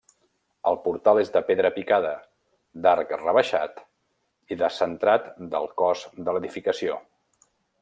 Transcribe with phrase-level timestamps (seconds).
[0.69, 2.13] El portal és de pedra picada,
[2.85, 3.85] d'arc rebaixat
[4.55, 6.99] i descentrat del cos de l'edificació.